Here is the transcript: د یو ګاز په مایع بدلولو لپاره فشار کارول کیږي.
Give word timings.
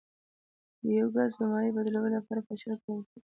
د 0.85 0.85
یو 0.99 1.07
ګاز 1.15 1.31
په 1.39 1.43
مایع 1.51 1.71
بدلولو 1.75 2.09
لپاره 2.17 2.45
فشار 2.47 2.77
کارول 2.83 3.03
کیږي. 3.09 3.19